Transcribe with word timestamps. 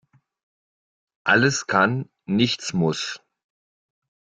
Alles 1.25 1.67
kann, 1.67 2.09
nichts 2.25 2.73
muss. 2.73 3.19